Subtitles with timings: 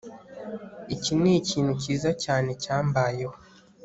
[0.95, 3.35] Iki nikintu cyiza cyane cyambayeho